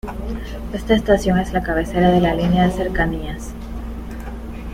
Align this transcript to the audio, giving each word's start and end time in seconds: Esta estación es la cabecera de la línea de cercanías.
Esta 0.73 0.95
estación 0.95 1.37
es 1.37 1.53
la 1.53 1.61
cabecera 1.61 2.09
de 2.09 2.21
la 2.21 2.33
línea 2.33 2.65
de 2.65 2.71
cercanías. 2.73 3.53